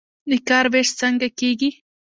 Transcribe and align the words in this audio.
د 0.29 0.31
کار 0.47 0.65
ویش 0.73 0.89
څنګه 1.01 1.27
کیږي؟ 1.39 1.69